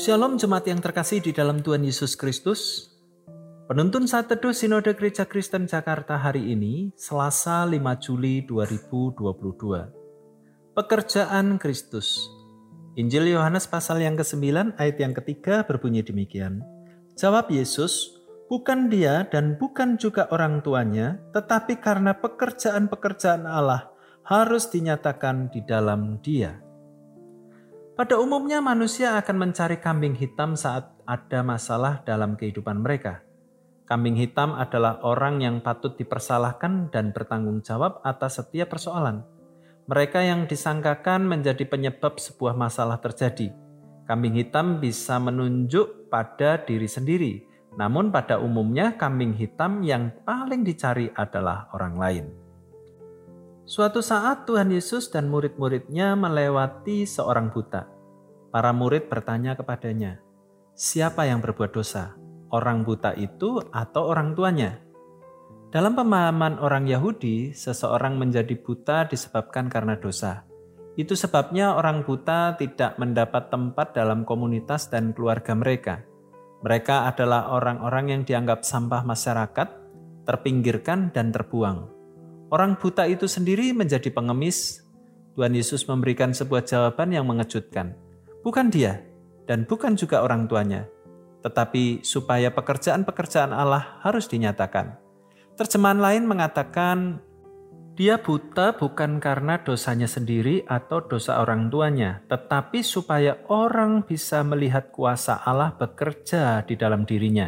Shalom 0.00 0.40
jemaat 0.40 0.64
yang 0.64 0.80
terkasih 0.80 1.20
di 1.20 1.28
dalam 1.28 1.60
Tuhan 1.60 1.84
Yesus 1.84 2.16
Kristus. 2.16 2.88
Penuntun 3.68 4.08
saat 4.08 4.32
teduh 4.32 4.56
Sinode 4.56 4.96
Gereja 4.96 5.28
Kristen 5.28 5.68
Jakarta 5.68 6.16
hari 6.16 6.56
ini, 6.56 6.88
Selasa 6.96 7.68
5 7.68 7.76
Juli 8.00 8.40
2022. 8.48 10.72
Pekerjaan 10.72 11.60
Kristus. 11.60 12.32
Injil 12.96 13.28
Yohanes 13.28 13.68
pasal 13.68 14.00
yang 14.00 14.16
ke-9 14.16 14.72
ayat 14.80 14.96
yang 14.96 15.12
ketiga 15.12 15.68
berbunyi 15.68 16.00
demikian. 16.00 16.64
Jawab 17.20 17.52
Yesus, 17.52 18.16
bukan 18.48 18.88
dia 18.88 19.28
dan 19.28 19.60
bukan 19.60 20.00
juga 20.00 20.32
orang 20.32 20.64
tuanya, 20.64 21.20
tetapi 21.36 21.76
karena 21.76 22.16
pekerjaan-pekerjaan 22.16 23.44
Allah 23.44 23.92
harus 24.24 24.64
dinyatakan 24.72 25.52
di 25.52 25.60
dalam 25.60 26.24
dia. 26.24 26.69
Pada 28.00 28.16
umumnya 28.16 28.64
manusia 28.64 29.20
akan 29.20 29.36
mencari 29.36 29.76
kambing 29.76 30.16
hitam 30.16 30.56
saat 30.56 30.88
ada 31.04 31.44
masalah 31.44 32.00
dalam 32.00 32.32
kehidupan 32.32 32.80
mereka. 32.80 33.20
Kambing 33.84 34.16
hitam 34.16 34.56
adalah 34.56 35.04
orang 35.04 35.44
yang 35.44 35.60
patut 35.60 36.00
dipersalahkan 36.00 36.88
dan 36.88 37.12
bertanggung 37.12 37.60
jawab 37.60 38.00
atas 38.00 38.40
setiap 38.40 38.72
persoalan. 38.72 39.20
Mereka 39.84 40.16
yang 40.16 40.48
disangkakan 40.48 41.28
menjadi 41.28 41.60
penyebab 41.68 42.16
sebuah 42.16 42.56
masalah 42.56 42.96
terjadi. 43.04 43.52
Kambing 44.08 44.32
hitam 44.32 44.80
bisa 44.80 45.20
menunjuk 45.20 46.08
pada 46.08 46.56
diri 46.56 46.88
sendiri, 46.88 47.44
namun 47.76 48.08
pada 48.08 48.40
umumnya 48.40 48.96
kambing 48.96 49.36
hitam 49.36 49.84
yang 49.84 50.08
paling 50.24 50.64
dicari 50.64 51.12
adalah 51.12 51.68
orang 51.76 52.00
lain. 52.00 52.24
Suatu 53.70 54.02
saat 54.02 54.50
Tuhan 54.50 54.74
Yesus 54.74 55.14
dan 55.14 55.30
murid-muridnya 55.30 56.18
melewati 56.18 57.06
seorang 57.06 57.54
buta. 57.54 57.86
Para 58.50 58.74
murid 58.74 59.06
bertanya 59.06 59.54
kepadanya, 59.54 60.18
siapa 60.74 61.30
yang 61.30 61.38
berbuat 61.38 61.70
dosa? 61.70 62.18
Orang 62.50 62.82
buta 62.82 63.14
itu 63.14 63.62
atau 63.70 64.10
orang 64.10 64.34
tuanya? 64.34 64.82
Dalam 65.70 65.94
pemahaman 65.94 66.58
orang 66.58 66.90
Yahudi, 66.90 67.54
seseorang 67.54 68.18
menjadi 68.18 68.58
buta 68.58 69.06
disebabkan 69.06 69.70
karena 69.70 69.94
dosa. 69.94 70.42
Itu 70.98 71.14
sebabnya 71.14 71.78
orang 71.78 72.02
buta 72.02 72.58
tidak 72.58 72.98
mendapat 72.98 73.54
tempat 73.54 73.94
dalam 73.94 74.26
komunitas 74.26 74.90
dan 74.90 75.14
keluarga 75.14 75.54
mereka. 75.54 76.02
Mereka 76.66 77.06
adalah 77.06 77.54
orang-orang 77.54 78.18
yang 78.18 78.22
dianggap 78.26 78.66
sampah 78.66 79.06
masyarakat, 79.06 79.68
terpinggirkan, 80.26 81.14
dan 81.14 81.30
terbuang. 81.30 81.99
Orang 82.50 82.74
buta 82.82 83.06
itu 83.06 83.30
sendiri 83.30 83.70
menjadi 83.70 84.10
pengemis. 84.10 84.82
Tuhan 85.38 85.54
Yesus 85.54 85.86
memberikan 85.86 86.34
sebuah 86.34 86.66
jawaban 86.66 87.14
yang 87.14 87.22
mengejutkan. 87.22 87.94
Bukan 88.42 88.74
dia 88.74 89.06
dan 89.46 89.62
bukan 89.70 89.94
juga 89.94 90.26
orang 90.26 90.50
tuanya, 90.50 90.90
tetapi 91.46 92.02
supaya 92.02 92.50
pekerjaan-pekerjaan 92.50 93.54
Allah 93.54 94.02
harus 94.02 94.26
dinyatakan. 94.26 94.98
Terjemahan 95.54 96.02
lain 96.02 96.24
mengatakan, 96.26 97.22
dia 97.94 98.18
buta 98.18 98.74
bukan 98.74 99.22
karena 99.22 99.60
dosanya 99.62 100.10
sendiri 100.10 100.66
atau 100.66 101.06
dosa 101.06 101.38
orang 101.38 101.70
tuanya, 101.70 102.24
tetapi 102.26 102.82
supaya 102.82 103.38
orang 103.46 104.02
bisa 104.02 104.42
melihat 104.42 104.90
kuasa 104.90 105.38
Allah 105.38 105.76
bekerja 105.78 106.66
di 106.66 106.74
dalam 106.74 107.06
dirinya. 107.06 107.46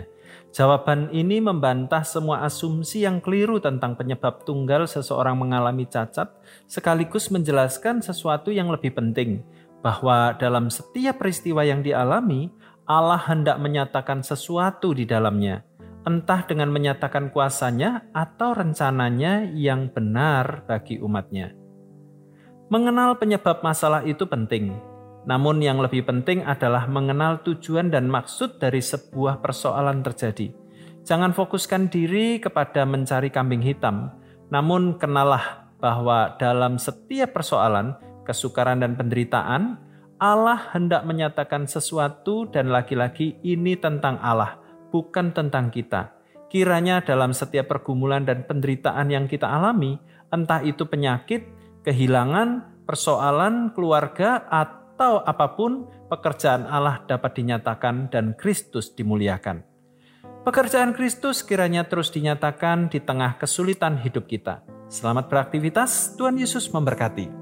Jawaban 0.52 1.08
ini 1.16 1.40
membantah 1.40 2.04
semua 2.04 2.44
asumsi 2.44 3.08
yang 3.08 3.24
keliru 3.24 3.56
tentang 3.56 3.96
penyebab 3.96 4.44
tunggal 4.44 4.84
seseorang 4.84 5.32
mengalami 5.32 5.88
cacat, 5.88 6.28
sekaligus 6.68 7.32
menjelaskan 7.32 8.04
sesuatu 8.04 8.52
yang 8.52 8.68
lebih 8.68 8.92
penting, 8.92 9.40
bahwa 9.80 10.36
dalam 10.36 10.68
setiap 10.68 11.24
peristiwa 11.24 11.64
yang 11.64 11.80
dialami, 11.80 12.52
Allah 12.84 13.24
hendak 13.32 13.56
menyatakan 13.64 14.20
sesuatu 14.20 14.92
di 14.92 15.08
dalamnya, 15.08 15.64
entah 16.04 16.44
dengan 16.44 16.68
menyatakan 16.68 17.32
kuasanya 17.32 18.12
atau 18.12 18.52
rencananya 18.52 19.48
yang 19.56 19.88
benar 19.88 20.68
bagi 20.68 21.00
umatnya. 21.00 21.56
Mengenal 22.68 23.16
penyebab 23.16 23.64
masalah 23.64 24.04
itu 24.04 24.28
penting, 24.28 24.76
namun 25.22 25.62
yang 25.62 25.78
lebih 25.78 26.02
penting 26.02 26.42
adalah 26.42 26.90
mengenal 26.90 27.42
tujuan 27.46 27.94
dan 27.94 28.10
maksud 28.10 28.58
dari 28.58 28.82
sebuah 28.82 29.38
persoalan 29.38 30.02
terjadi. 30.02 30.50
Jangan 31.02 31.34
fokuskan 31.34 31.90
diri 31.90 32.38
kepada 32.38 32.86
mencari 32.86 33.30
kambing 33.30 33.62
hitam, 33.62 34.14
namun 34.50 34.98
kenalah 34.98 35.66
bahwa 35.82 36.34
dalam 36.38 36.78
setiap 36.78 37.34
persoalan, 37.34 37.94
kesukaran 38.22 38.82
dan 38.82 38.94
penderitaan, 38.94 39.78
Allah 40.22 40.70
hendak 40.70 41.02
menyatakan 41.02 41.66
sesuatu 41.66 42.46
dan 42.46 42.70
lagi-lagi 42.70 43.42
ini 43.42 43.74
tentang 43.74 44.22
Allah, 44.22 44.58
bukan 44.94 45.34
tentang 45.34 45.74
kita. 45.74 46.14
Kiranya 46.46 47.02
dalam 47.02 47.34
setiap 47.34 47.66
pergumulan 47.66 48.22
dan 48.22 48.46
penderitaan 48.46 49.10
yang 49.10 49.26
kita 49.26 49.50
alami, 49.50 49.98
entah 50.30 50.62
itu 50.62 50.86
penyakit, 50.86 51.50
kehilangan, 51.82 52.86
persoalan 52.86 53.74
keluarga, 53.74 54.46
atau 54.46 54.81
atau 54.92 55.24
apa 55.24 55.56
pun 55.56 55.88
pekerjaan 56.12 56.68
Allah 56.68 57.00
dapat 57.08 57.40
dinyatakan 57.40 58.12
dan 58.12 58.36
Kristus 58.36 58.92
dimuliakan. 58.92 59.64
Pekerjaan 60.44 60.92
Kristus 60.92 61.40
kiranya 61.40 61.88
terus 61.88 62.12
dinyatakan 62.12 62.92
di 62.92 63.00
tengah 63.00 63.40
kesulitan 63.40 63.96
hidup 63.98 64.28
kita. 64.28 64.60
Selamat 64.92 65.32
beraktivitas, 65.32 66.18
Tuhan 66.18 66.36
Yesus 66.36 66.68
memberkati. 66.68 67.41